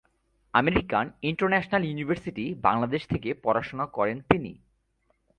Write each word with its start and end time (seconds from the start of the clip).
American 0.53 1.05
international 1.23 1.81
ইউনিভার্সিটি-বাংলাদেশ 1.85 3.01
থেকে 3.07 3.29
পড়াশোনা 3.43 3.85
করেন 3.87 4.17
তিনি। 4.29 4.51